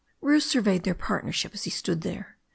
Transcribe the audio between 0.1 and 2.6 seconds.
Bruce surveyed their partnership as he stood there.